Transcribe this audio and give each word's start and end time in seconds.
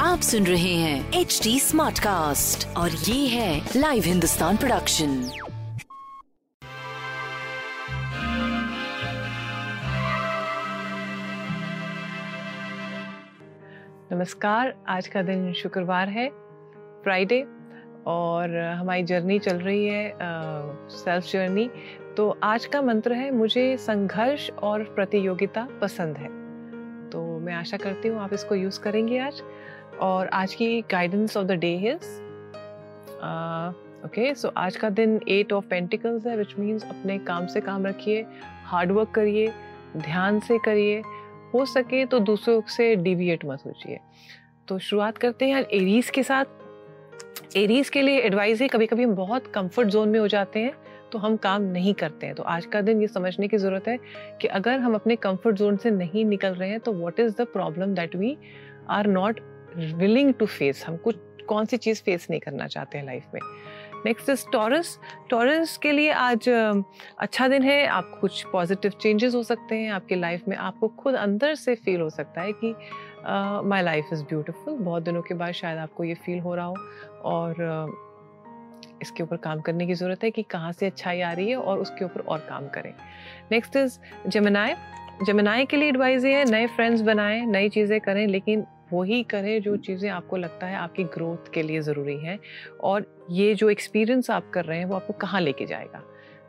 आप 0.00 0.20
सुन 0.20 0.46
रहे 0.46 0.74
हैं 0.74 1.12
एच 1.12 1.40
डी 1.44 1.60
स्मार्ट 1.60 1.98
कास्ट 1.98 2.76
और 2.76 2.90
ये 2.90 3.28
है 3.28 3.66
लाइव 3.76 4.02
हिंदुस्तान 4.02 4.56
प्रोडक्शन 4.56 5.30
नमस्कार 14.12 14.74
आज 14.88 15.08
का 15.08 15.22
दिन 15.22 15.52
शुक्रवार 15.52 16.08
है 16.08 16.28
फ्राइडे 17.02 17.42
और 18.06 18.56
हमारी 18.58 19.02
जर्नी 19.02 19.38
चल 19.38 19.56
रही 19.56 19.86
है 19.86 20.14
सेल्फ 20.88 21.32
जर्नी 21.32 21.70
तो 22.16 22.38
आज 22.42 22.66
का 22.66 22.82
मंत्र 22.82 23.12
है 23.12 23.30
मुझे 23.30 23.76
संघर्ष 23.76 24.50
और 24.50 24.82
प्रतियोगिता 24.82 25.68
पसंद 25.80 26.16
है। 26.16 26.45
मैं 27.46 27.54
आशा 27.54 27.76
करती 27.76 28.08
हूँ 28.08 28.20
आप 28.20 28.32
इसको 28.32 28.54
यूज़ 28.54 28.78
करेंगे 28.80 29.18
आज। 29.18 29.42
और 30.00 30.26
आज 30.34 30.54
की 30.54 30.80
guidance 30.90 31.36
of 31.36 31.46
the 31.46 31.52
day 31.54 31.72
is 31.90 32.04
okay 34.06 34.34
so 34.34 34.48
आज 34.56 34.76
का 34.76 34.88
दिन 34.90 35.20
एट 35.28 35.52
ऑफ़ 35.52 35.64
पेंटिकल्स 35.66 36.26
है 36.26 36.36
विच 36.36 36.54
मीन्स 36.58 36.84
अपने 36.84 37.18
काम 37.20 37.46
से 37.46 37.60
काम 37.60 37.86
रखिए 37.86 38.24
हार्ड 38.64 38.92
वर्क 38.92 39.10
करिए, 39.10 39.48
ध्यान 39.96 40.40
से 40.40 40.58
करिए, 40.64 41.00
हो 41.54 41.64
सके 41.66 42.04
तो 42.06 42.18
दूसरों 42.20 42.60
से 42.68 42.94
डिविएट 42.96 43.44
मत 43.44 43.62
होइए 43.66 43.98
तो 44.68 44.78
शुरुआत 44.80 45.18
करते 45.18 45.48
हैं 45.48 45.64
एरीज 45.64 46.10
के 46.10 46.22
साथ। 46.22 47.56
एरीज 47.56 47.88
के 47.88 48.02
लिए 48.02 48.20
एडवाइस 48.20 48.60
है 48.60 48.68
कभी 48.68 48.86
कभी 48.86 49.04
हम 49.04 49.14
बहुत 49.14 49.46
कंफर्ट 49.54 49.88
जोन 49.88 50.08
में 50.08 50.18
हो 50.20 50.28
जाते 50.28 50.60
हैं। 50.60 50.72
तो 51.12 51.18
हम 51.18 51.36
काम 51.36 51.62
नहीं 51.62 51.94
करते 51.94 52.26
हैं। 52.26 52.34
तो 52.34 52.42
आज 52.42 52.66
का 52.66 52.80
दिन 52.80 53.00
ये 53.00 53.06
समझने 53.08 53.48
की 53.48 53.56
ज़रूरत 53.56 53.88
है 53.88 53.98
कि 54.40 54.48
अगर 54.48 54.78
हम 54.80 54.94
अपने 54.94 55.16
कंफर्ट 55.16 55.56
जोन 55.56 55.76
से 55.76 55.90
नहीं 55.90 56.24
निकल 56.24 56.54
रहे 56.54 56.70
हैं 56.70 56.80
तो 56.80 56.92
what 56.92 57.20
is 57.20 57.34
the 57.38 57.46
problem 57.46 57.94
that 57.94 58.16
we 58.16 58.36
are 58.90 59.06
not 59.06 59.40
willing 59.76 60.32
to 60.34 60.46
face 60.46 60.84
हम 60.86 60.96
कुछ 60.96 61.16
कौन 61.48 61.64
सी 61.64 61.76
चीज़ 61.76 62.02
फेस 62.02 62.26
नहीं 62.30 62.40
करना 62.40 62.66
चाहते 62.66 62.98
हैं 62.98 63.04
लाइफ 63.06 63.24
में। 63.34 63.40
नेक्स्ट 64.06 64.28
इज़ 64.30 64.44
टॉरस 64.52 64.98
टॉरस 65.30 65.76
के 65.76 65.92
लिए 65.92 66.10
आज 66.10 66.48
अच्छा 66.48 67.46
दिन 67.48 67.62
है। 67.62 67.86
आपको 67.86 68.20
कुछ 68.20 68.44
पॉजिटिव 68.52 68.92
चेंजेस 69.00 69.34
हो 69.34 69.42
सकते 69.42 69.76
हैं। 69.76 69.90
आपकी 69.92 70.14
लाइफ 70.14 70.48
में 70.48 70.56
आपको 70.56 70.88
खुद 70.98 71.14
अंदर 71.14 71.54
से 71.54 71.74
फील 71.74 72.00
हो 72.00 72.08
सकता 72.10 72.40
है 72.40 72.52
कि 72.54 72.74
माई 73.68 73.82
लाइफ 73.82 74.08
इज़ 74.12 74.22
ब्यूटिफुल 74.24 74.74
बहुत 74.74 75.02
दिनों 75.02 75.22
के 75.22 75.34
बाद 75.34 75.52
शायद 75.52 75.78
आपको 75.78 76.04
ये 76.04 76.14
फील 76.14 76.40
हो 76.40 76.54
रहा 76.54 76.64
हो। 76.64 76.76
और 77.24 77.62
अ, 77.62 77.86
इसके 79.02 79.22
ऊपर 79.22 79.36
काम 79.38 79.60
करने 79.60 79.86
की 79.86 79.94
ज़रूरत 79.94 80.24
है 80.24 80.30
कि 80.30 80.42
कहाँ 80.42 80.72
से 80.72 80.86
अच्छाई 80.86 81.20
आ 81.20 81.32
रही 81.32 81.48
है 81.50 81.56
और 81.56 81.78
उसके 81.78 82.04
ऊपर 82.04 82.20
और 82.20 82.38
काम 82.48 82.68
करें। 82.68 82.92
नेक्स्ट 83.52 83.76
इज़ 83.76 83.98
जमनाए 84.28 84.76
जमनाए 85.26 85.64
के 85.64 85.76
लिए 85.76 85.88
एडवाइस 85.88 86.24
ये 86.24 86.34
है, 86.34 86.44
नए 86.44 86.66
फ्रेंड्स 86.66 87.00
बनाएँ, 87.02 87.44
नई 87.46 87.68
चीज़ें 87.68 88.00
करें, 88.00 88.26
लेकिन 88.26 88.64
वही 88.92 89.22
करें 89.22 89.60
जो 89.62 89.76
चीज़ें 89.76 90.08
आपको 90.10 90.36
लगता 90.36 90.66
है 90.66 90.76
आपकी 90.76 91.04
ग्रोथ 91.04 91.50
के 91.52 91.62
लिए 91.62 91.80
ज़रूरी 91.80 92.16
हैं 92.16 92.38
और 92.80 93.06
ये 93.30 93.54
जो 93.54 93.70
एक्सपीरियंस 93.70 94.30
आप 94.30 94.50
कर 94.54 94.64
रहे 94.64 94.78
हैं 94.78 94.86
वो 94.86 94.94
आपको 94.96 95.12
कहाँ 95.12 95.40
लेके 95.40 95.66
जाएगा। 95.66 96.02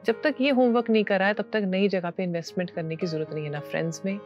जब 0.06 0.22
तक 0.24 0.36
ये 0.42 0.50
होमवर्क 0.50 0.90
नहीं 0.90 1.04
करा 1.04 1.26
है, 1.28 1.34
तब 1.34 1.50
तक 1.54 1.64
नई 1.68 1.88
जगह 1.88 2.10
पे 2.10 2.24
इन्वेस्टमेंट 2.24 2.70
करने 2.70 2.96
की 2.96 3.08
ज़रूरत 3.08 3.34
नहीं 3.34 3.44
है, 3.44 3.52
ना 3.52 3.60
फ्रेंड्स 3.62 4.02
में, 4.06 4.20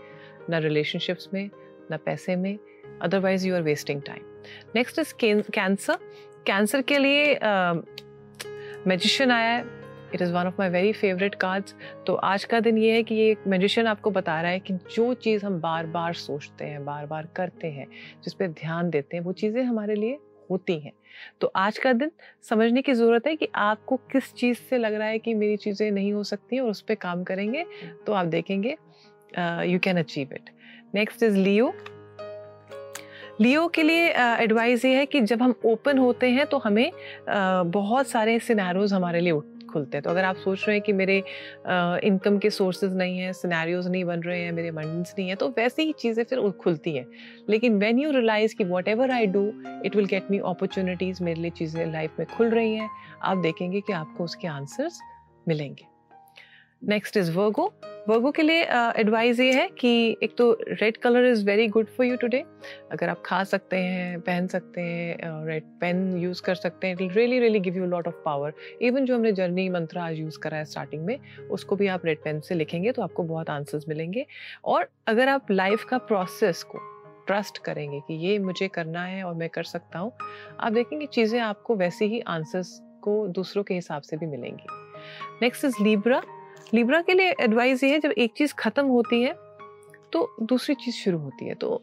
ना 0.50 0.58
रिलेशनशिप्स 0.60 1.30
में, 1.34 1.50
ना 1.92 1.98
पैसे 1.98 2.36
में 2.36 2.58
otherwise 3.02 3.48
you 3.48 3.56
are 3.56 3.62
wasting 3.62 4.02
time 4.02 4.24
next 4.76 5.00
is 5.00 5.14
cancer 5.20 5.98
cancer 6.46 6.82
के 6.82 6.98
लिए 6.98 7.34
मैजिशियन 8.88 9.32
आया 9.32 9.50
है 9.50 9.62
it 10.14 10.22
is 10.22 10.32
one 10.34 10.48
of 10.48 10.56
my 10.60 10.70
very 10.70 10.94
favourite 10.94 11.36
cards 11.36 11.76
तो 12.08 12.14
आज 12.16 12.44
का 12.44 12.60
दिन 12.60 12.78
ये 12.78 12.92
है 12.92 13.04
कि 13.04 13.16
ये 13.16 13.30
एक 13.32 13.44
मैजिशियन 13.48 13.88
आपको 13.88 14.12
बता 14.12 14.42
रहा 14.42 14.52
है 14.52 14.60
कि 14.60 14.74
जो 14.74 15.14
चीज़ 15.14 15.46
हम 15.46 15.60
बार 15.62 15.86
बार 15.86 16.14
सोचते 16.14 16.66
हैं 16.66 16.84
बार 16.86 17.06
बार 17.06 17.28
करते 17.36 17.68
हैं, 17.68 17.88
जिस 18.24 18.34
पर 18.34 18.48
ध्यान 18.48 18.90
देते 18.90 19.18
हैं, 19.18 19.24
वो 19.24 19.32
चीज़ें 19.32 19.64
हमारे 19.64 19.96
लिए 19.96 20.18
होती 20.50 20.80
हैं। 20.80 20.94
तो 21.42 21.52
आज 21.56 21.78
का 21.78 21.94
दिन 21.94 22.12
समझने 22.50 22.82
की 22.82 22.94
ज़रूरत 22.94 23.28
है 23.28 23.36
कि 23.36 23.48
आपको 23.56 23.98
किस 24.12 24.34
चीज़ 24.34 24.58
से 24.70 24.78
लग 24.78 24.94
रहा 24.94 25.08
है 25.08 25.20
कि 25.20 25.34
मेरी 25.34 25.58
चीज़ें 25.58 25.90
नहीं 25.92 26.14
हो 26.14 26.24
सकती 26.24 26.60
और 26.60 26.70
उस 26.70 26.82
पर 26.82 26.96
काम 26.96 27.24
करेंगे 27.24 27.66
तो 28.06 28.14
आप 28.14 28.26
देखेंगे 28.26 28.76
you 29.72 29.80
can 29.80 29.98
achieve 29.98 30.34
it 30.34 30.50
next 30.96 31.24
is 31.24 31.38
Leo 31.38 31.74
Leo 33.42 33.68
के 33.68 33.84
लिए 33.84 34.10
एडवाइस 34.14 34.84
ये 34.86 34.96
है 34.96 35.06
कि 35.06 35.20
जब 35.22 35.42
हम 35.42 35.54
ओपन 35.66 35.98
होते 35.98 36.30
हैं 36.30 36.46
तो 36.48 36.58
हमें 36.58 36.92
बहुत 37.28 38.08
सारे 38.08 38.38
सिनेरियोज 38.40 38.94
हमारे 38.94 39.20
लिए 39.20 39.40
खुलते 39.72 39.98
हैं। 39.98 40.04
तो 40.04 40.10
अगर 40.10 40.24
आप 40.24 40.36
सोच 40.36 40.66
रहे 40.68 40.76
हैं 40.76 40.84
कि 40.86 40.94
मेरे 40.94 41.18
इनकम 42.08 42.38
के 42.38 42.50
सोर्सेज 42.50 42.96
नहीं 42.96 43.18
हैं 43.20 43.32
सिनेरियोज 43.34 43.88
नहीं 43.88 44.04
बन 44.06 44.20
रहे 44.22 44.42
हैं, 44.42 44.52
मेरे 44.52 44.72
बंडल्स 44.72 45.14
नहीं 45.20 45.30
है 45.30 45.36
तो 45.36 45.48
वैसे 45.58 45.84
ही 45.84 45.94
चीज़ें 46.00 46.24
फिर 46.24 46.50
खुलती 46.62 46.96
हैं। 46.96 47.06
लेकिन 47.50 47.80
व्हेन 47.80 48.00
यू 48.00 48.12
रियलाइज़ 48.12 48.56
कि 48.56 48.64
whatever 48.88 49.12
I 49.12 49.28
do 49.28 49.46
it 49.86 49.96
will 49.96 50.06
get 50.06 50.32
me 50.32 50.40
opportunities 50.40 51.24
मेरे 51.24 51.42
लिए 51.42 51.52
चीज़ें 51.52 51.86
लाइफ 51.94 52.20
में 52.20 52.28
खुल 52.28 52.50
रही 52.50 52.76
हैं, 52.76 52.90
आप 53.24 53.38
देखेंगे 53.38 53.82
कि 53.82 53.94
आपको 53.94 54.24
उसके 54.24 54.48
आंसर्स 54.48 55.00
मिलेंगे। 55.48 55.88
नेक्स्ट 56.84 57.18
इज़ 57.18 57.32
वर्गो 57.32 57.74
वर्गो 58.10 58.30
के 58.32 58.42
लिए 58.42 58.62
एडवाइस 59.00 59.40
ये 59.40 59.54
है 59.54 59.68
कि 59.80 60.18
एक 60.24 60.34
तो 60.38 60.52
red 60.62 60.96
colour 60.98 61.26
is 61.26 61.46
very 61.46 61.68
good 61.68 61.88
for 61.98 62.06
you 62.06 62.16
today 62.18 62.44
अगर 62.92 63.10
आप 63.10 63.22
खा 63.26 63.44
सकते 63.44 63.78
हैं, 63.78 64.20
पहन 64.22 64.48
सकते 64.48 64.82
हैं 64.82 65.46
रेड 65.48 65.64
पेन 65.82 66.18
यूज़ 66.18 66.42
कर 66.42 66.56
सकते 66.56 66.88
हैं 66.88 66.94
it 66.96 67.16
really 67.18 67.40
really 67.40 67.60
give 67.60 67.78
you 67.78 67.86
lot 67.86 68.08
of 68.08 68.16
power 68.26 68.54
even 68.82 69.06
जो 69.06 69.16
हमने 69.16 69.32
जर्नी 69.32 69.68
मंत्र 69.70 70.00
आज 70.00 70.18
यूज़ 70.20 70.40
करा 70.40 70.58
है 70.58 70.66
स्टार्टिंग 70.66 71.06
में, 71.06 71.18
उसको 71.52 71.76
भी 71.76 71.88
आप 71.88 72.06
रेड 72.06 72.24
पेन 72.24 72.40
से 72.40 72.56
लिखेंगे 72.56 72.92
तो 72.92 73.02
आपको 73.02 73.24
बहुत 73.24 73.50
आंसर्स 73.50 73.88
मिलेंगे. 73.90 74.26
और 74.66 74.90
अगर 75.08 75.30
आप 75.30 75.52
लाइफ 75.52 75.84
का 75.84 75.98
प्रोसेस 76.00 76.64
को 76.64 76.80
ट्रस्ट 77.28 77.58
करेंगे 77.58 78.00
कि 78.00 78.14
ये 78.28 78.38
मुझे 78.40 78.68
करना 78.68 79.04
है 79.06 79.24
और 79.24 79.34
मैं 79.36 79.50
कर 79.50 79.64
सकता 79.66 80.00
हूँ, 80.00 80.12
आप 80.60 80.72
देखेंगे 80.74 81.06
चीज़ें 81.06 81.40
आपको 81.42 81.76
वैसे 81.76 82.06
ही 82.06 82.20
आंसर्स 82.20 82.80
को 83.04 83.28
दूसरों 83.30 83.64
के 83.64 83.74
हिसाब 83.74 84.02
से 84.02 84.18
भी 84.18 84.26
मिलेंगी. 84.28 84.66
नेक्स्ट 85.42 85.66
इज़ 85.66 85.84
लीब्रा 85.84 86.22
लीब्रा 86.74 87.02
के 87.02 87.14
लिए 87.14 87.34
एडवाइस 87.42 87.84
ये 87.84 87.92
है, 87.92 88.00
जब 88.00 88.12
एक 88.12 88.34
चीज़ 88.38 88.54
ख़त्म 88.60 88.86
होती 88.88 89.22
है 89.22 89.34
तो 90.14 90.30
दूसरी 90.44 90.76
चीज़ 90.76 90.96
शुरू 90.96 91.18
होती 91.18 91.48
है। 91.48 91.54
तो 91.56 91.76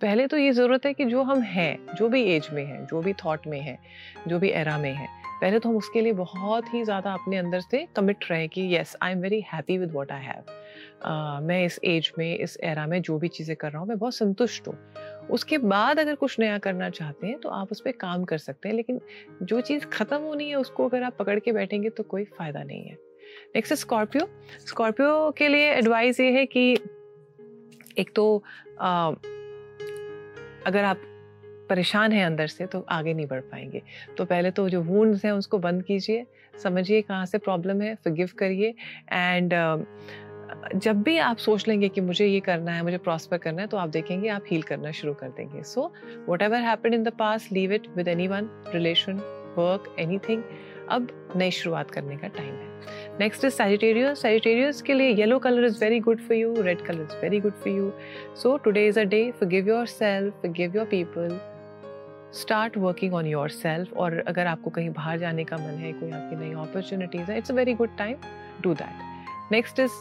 पहले 0.00 0.26
तो 0.26 0.36
ये 0.36 0.52
ज़रूरत 0.52 0.86
है 0.86 0.92
कि 0.94 1.04
जो 1.04 1.22
हम 1.22 1.42
हैं, 1.42 1.94
जो 1.94 2.08
भी 2.08 2.22
एज 2.26 2.48
में 2.52 2.64
हैं, 2.64 2.84
जो 2.86 3.00
भी 3.02 3.12
थॉट 3.14 3.46
में 3.46 3.60
हैं, 3.60 3.78
जो 4.28 4.38
भी 4.38 4.48
एरा 4.50 4.76
में 4.78 4.92
हैं, 4.92 5.08
पहले 5.40 5.58
तो 5.58 5.68
हम 5.68 5.76
उसके 5.76 6.00
लिए 6.00 6.12
बहुत 6.14 6.72
ही 6.74 6.82
ज़्यादा 6.84 7.12
अपने 7.12 7.36
अंदर 7.36 7.60
से 7.60 7.86
कमिट 7.96 8.24
रहें 8.30 8.48
कि 8.48 8.62
yes 8.74 8.96
I 9.02 9.12
am 9.12 9.20
very 9.20 9.40
happy 9.52 9.78
with 9.78 9.92
what 9.92 10.12
I 10.12 10.24
have 10.24 11.42
मैं 11.42 11.64
इस 11.64 11.78
एज 11.84 12.12
में, 12.18 12.36
इस 12.36 12.56
एरा 12.64 12.86
में 12.86 13.00
जो 13.02 13.18
भी 13.18 13.28
चीज़ें 13.28 13.54
कर 13.56 13.70
रहा 13.70 13.80
हूँ, 13.80 13.88
मैं 13.88 13.98
बहुत 13.98 14.14
संतुष्ट 14.14 14.68
हूँ। 14.68 14.76
उसके 15.30 15.58
बाद 15.58 15.98
अगर 15.98 16.14
कुछ 16.14 16.38
नया 16.40 16.58
करना 16.58 16.90
चाहते 16.90 17.26
हैं 17.26 17.38
तो 17.40 17.48
आप 17.50 17.72
उस 17.72 17.80
पर 17.80 17.92
काम 17.92 18.24
कर 18.24 18.38
सकते 18.38 18.68
हैं, 18.68 18.76
लेकिन 18.76 19.00
जो 19.42 19.60
चीज़ 19.60 19.86
ख़त्म 19.86 20.16
होनी 20.18 20.48
है, 20.48 20.56
उसको 20.56 20.88
अगर 20.88 21.02
आप 21.02 21.16
पकड़ 21.18 21.38
के 21.38 21.52
बैठेंगे 21.52 21.90
तो 21.90 22.02
कोई 22.04 22.24
फ़ायदा 22.28 22.62
नहीं 22.62 22.82
है। 22.82 22.96
नेक्स्ट 23.54 23.72
है 23.72 23.76
स्कॉर्पियो 23.76 24.28
स्कॉर्पियो 24.66 25.30
के 25.30 25.48
लिए 25.48 25.70
एडवाइस 25.72 26.20
ये 26.20 26.30
है 26.30 26.46
कि 26.46 26.72
एक 27.98 28.10
तो 28.14 28.42
आ, 28.80 29.10
अगर 30.66 30.84
आप 30.84 31.00
परेशान 31.70 32.12
हैं 32.12 32.26
अंदर 32.26 32.46
से 32.46 32.66
तो 32.66 32.86
आगे 32.88 33.14
नहीं 33.14 33.26
बढ़ 33.26 33.40
पाएँगे। 33.40 33.82
तो 34.18 34.24
पहले 34.24 34.50
तो 34.50 34.68
जो 34.68 34.82
वूंड्स 34.82 35.24
हैं 35.24 35.32
उसको 35.32 35.58
बंद 35.58 35.82
कीजिए 35.82 36.26
समझिए 36.62 37.02
कहाँ 37.02 37.26
से 37.26 37.38
प्रॉब्लम 37.38 37.80
है 37.80 37.94
फॉरगिव 37.94 38.30
करिए 38.38 38.74
एंड 39.12 39.54
जब 40.74 41.02
भी 41.02 41.18
आप 41.18 41.36
सोच 41.36 41.68
लेंगे 41.68 41.88
कि 41.88 42.00
मुझे 42.00 42.26
ये 42.26 42.40
करना 42.40 42.72
है 42.72 42.82
मुझे 42.82 42.98
प्रॉस्पर 42.98 43.38
करना 43.38 43.62
है 43.62 43.68
तो 43.68 43.76
आप 43.76 43.88
देखेंगे 43.88 44.28
आप 44.28 44.44
हील 44.50 44.62
करना 44.62 44.90
शुरू 44.90 45.14
कर 45.14 45.28
देंगे। 45.28 45.62
So 45.62 45.92
whatever 46.42 46.60
happen 46.60 46.94
in 46.94 47.02
the 47.02 47.08
past 47.08 47.48
leave 47.52 47.72
it 47.72 47.86
with 47.96 48.08
any 48.08 48.28
one 48.28 48.48
relation 48.74 49.35
work 49.58 49.94
any 49.98 50.42
अब 50.90 51.08
नई 51.36 51.50
शुरुआत 51.50 51.90
करने 51.90 52.16
का 52.16 52.28
टाइम 52.28 52.54
है। 52.54 53.18
नेक्स्ट 53.20 53.44
इज़ 53.44 53.52
सैजिटेरियस 53.54 54.20
सैजिटेरियस 54.22 54.82
के 54.82 54.94
लिए 54.94 55.14
yellow 55.14 55.38
colour 55.38 55.64
is 55.64 55.78
very 55.80 55.98
good 56.00 56.20
for 56.20 56.36
you 56.36 56.54
red 56.62 56.80
colour 56.80 57.02
is 57.02 57.16
very 57.22 57.40
good 57.40 57.52
for 57.52 57.72
you 57.72 57.92
so 58.42 58.56
today 58.56 58.86
is 58.88 59.00
a 59.00 59.04
day 59.04 59.30
for 59.30 59.48
give 59.48 59.68
yourself 59.86 60.46
give 60.46 60.76
your 60.76 60.86
people 60.86 61.38
start 62.34 62.76
working 62.78 63.14
on 63.14 63.26
yourself 63.48 63.96
और 63.96 64.22
अगर 64.26 64.46
आपको 64.46 64.70
कहीं 64.70 64.90
बाहर 64.90 65.18
जाने 65.18 65.44
का 65.44 65.56
मन 65.56 65.62
है, 65.62 65.92
कोई 65.92 66.10
आपकी 66.10 66.36
नई 66.36 66.52
अपॉर्चुनिटीज़ 66.62 67.30
है 67.30 67.38
it's 67.38 67.50
a 67.50 67.54
very 67.54 67.74
good 67.74 67.96
time 67.98 68.16
do 68.62 68.74
that 68.74 69.52
next 69.52 69.80
is 69.80 69.92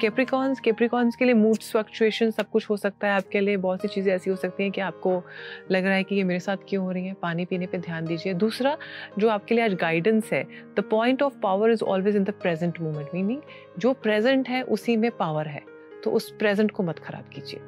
Capricorns 0.00 0.60
Capricorns 0.60 1.16
के 1.16 1.24
लिए 1.24 1.34
मूड 1.34 1.56
फ्लक्चुएशन 1.62 2.30
सब 2.30 2.48
कुछ 2.50 2.68
हो 2.70 2.76
सकता 2.76 3.06
है। 3.06 3.14
आपके 3.14 3.40
लिए 3.40 3.56
बहुत 3.56 3.82
सी 3.82 3.88
चीज़ें 3.88 4.12
ऐसी 4.14 4.30
हो 4.30 4.36
सकती 4.36 4.62
हैं 4.62 4.72
कि 4.72 4.80
आपको 4.80 5.22
लग 5.70 5.84
रहा 5.84 5.94
है 5.94 6.04
कि 6.04 6.14
ये 6.14 6.24
मेरे 6.24 6.40
साथ 6.40 6.56
क्यों 6.68 6.84
हो 6.84 6.90
रही 6.90 7.06
है? 7.06 7.14
पानी 7.14 7.44
पीने 7.44 7.66
पे 7.66 7.78
ध्यान 7.78 8.06
दीजिए। 8.06 8.34
दूसरा, 8.34 8.76
जो 9.18 9.28
आपके 9.28 9.54
लिए 9.54 9.64
आज 9.64 9.74
गाइडेंस 9.74 10.32
है 10.32 10.42
the 10.76 10.84
point 10.90 11.22
of 11.22 11.38
power 11.42 11.70
is 11.70 11.84
always 11.84 12.16
in 12.16 12.24
the 12.24 12.30
present 12.42 12.80
moment 12.80 13.08
meaning 13.14 13.40
जो 13.78 13.92
प्रेजेंट 13.92 14.48
है, 14.48 14.62
उसी 14.62 14.96
में 14.96 15.10
पावर 15.10 15.48
है। 15.48 15.62
तो 16.04 16.10
उस 16.10 16.30
प्रेजेंट 16.30 16.70
को 16.70 16.82
मत 16.82 16.98
खराब 16.98 17.28
कीजिए। 17.34 17.60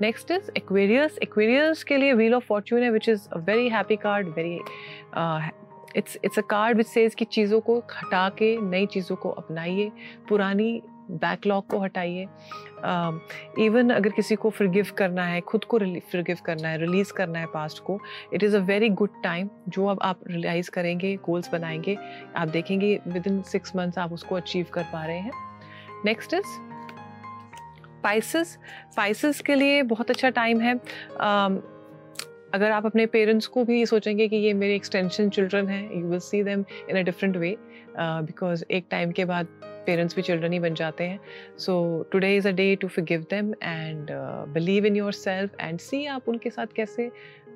नेक्स्ट 0.00 0.30
इज़ 0.30 0.50
एक्वेरियस 0.56 1.18
एक्वेरियस 1.22 1.82
के 1.84 1.96
लिए 1.96 2.12
व्हील 2.12 2.34
ऑफ़ 2.34 2.44
फॉर्च्यून 2.44 2.82
है 2.82 2.90
which 2.90 3.08
is 3.08 3.28
a 3.28 3.38
very 3.38 3.68
happy 3.68 3.96
card 3.96 4.28
very 4.28 4.58
it's 5.96 6.16
it's 6.24 6.38
a 6.38 6.42
card 6.50 6.76
which 6.76 6.86
says 6.86 7.14
कि 7.14 7.24
चीज़ों 7.24 7.60
को 7.60 7.78
हटा 7.78 8.28
के, 8.28 8.56
नई 8.60 8.86
चीज़ों 8.86 9.16
को 9.16 9.30
अपनाइए। 9.30 9.90
पुरानी 10.28 10.82
बैकलॉग 11.12 11.66
को 11.66 11.78
हटाइए। 11.78 12.26
इवन 13.58 13.88
uh, 13.88 13.96
अगर 13.96 14.10
किसी 14.10 14.34
को 14.34 14.50
फिरगिव 14.50 14.86
करना 14.98 15.24
है 15.24 15.40
खुद 15.40 15.64
को 15.64 15.78
फिरगिव 15.78 16.38
करना 16.44 16.68
है 16.68 16.78
रिलीज़ 16.78 17.12
करना 17.12 17.38
है 17.38 17.46
पास्ट 17.46 17.82
को 17.82 17.98
it 18.34 18.42
is 18.42 18.56
a 18.56 18.60
very 18.60 18.88
good 18.88 19.22
time 19.24 19.48
जो 19.68 19.86
अब 19.86 19.98
आप 20.02 20.20
रियलाइज़ 20.26 20.70
करेंगे 20.70 21.14
गोल्स 21.16 21.50
बनाएँगे 21.52 21.96
आप 22.36 22.48
देखेंगे 22.48 22.98
विद 23.08 23.26
इन 23.26 23.42
सिक्स 23.42 23.76
मंथ्स 23.76 23.98
आप 23.98 24.12
उसको 24.12 24.34
अचीव 24.34 24.66
कर 24.72 24.82
पा 24.82 25.04
रहे 25.04 25.18
हैं। 25.18 25.32
नेक्स्ट 26.04 26.34
इज़ 26.34 26.46
स्पाइसेस 27.98 28.58
स्पाइसेस 28.92 29.40
के 29.40 29.54
लिए 29.54 29.82
बहुत 29.82 30.10
अच्छा 30.10 30.30
टाइम 30.30 30.60
है। 30.60 30.74
um, 30.74 31.60
अगर 32.54 32.70
आप 32.70 32.86
अपने 32.86 33.04
पेरेंट्स 33.06 33.46
को 33.46 33.64
भी 33.64 33.84
सोचेंगे 33.86 34.26
कि 34.28 34.36
ये 34.36 34.52
मेरे 34.52 34.74
एक्सटेंशन 34.74 35.28
चिल्ड्रन 35.28 35.68
हैं 35.68 35.82
you 35.92 36.06
will 36.06 36.18
see 36.18 36.42
them 36.42 36.64
in 36.90 36.96
a 36.96 37.02
different 37.02 37.36
way 37.36 37.56
because 37.98 38.64
एक 38.70 38.86
टाइम 38.90 39.10
के 39.10 39.24
बाद 39.24 39.46
पेरेंट्स 39.86 40.16
भी 40.16 40.22
चिल्ड्रन 40.22 40.52
ही 40.52 40.58
बन 40.58 40.74
जाते 40.74 41.04
हैं। 41.04 41.20
So 41.58 42.02
today 42.12 42.36
is 42.36 42.48
a 42.48 42.52
day 42.52 42.74
to 42.76 42.88
give 42.98 43.26
them 43.30 43.52
and 43.62 44.10
believe 44.54 44.86
in 44.86 44.96
yourself 45.12 45.50
and 45.60 45.78
see 45.78 46.04
आप 46.06 46.28
उनके 46.28 46.50
साथ 46.50 46.66
कैसे 46.76 47.10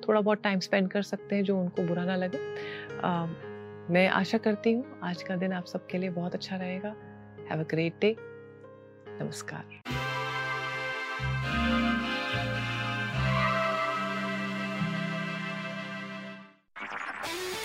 थोड़ा 0.07 0.21
बहुत 0.21 0.43
टाइम 0.43 0.59
स्पेंड 0.59 0.89
कर 0.91 1.01
सकते 1.01 1.35
हैं 1.35 1.43
जो 1.43 1.59
उनको 1.59 1.83
बुरा 1.83 2.05
ना 2.05 2.15
लगे। 2.15 2.37
Uh, 2.97 3.27
मैं 3.91 4.07
आशा 4.07 4.37
करती 4.37 4.71
हूँ 4.73 4.99
आज 5.03 5.23
का 5.23 5.35
दिन 5.35 5.53
आप 5.53 5.65
सबके 5.65 5.97
लिए 5.97 6.09
बहुत 6.09 6.33
अच्छा 6.35 6.55
रहेगा। 6.55 6.95
हैव 7.51 7.59
अ 7.59 7.67
ग्रेट 7.69 7.93
डे 8.01 8.15
नमस्कार। 9.21 9.63